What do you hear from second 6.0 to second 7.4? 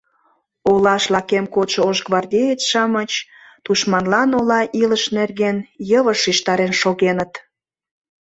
шижтарен шогеныт...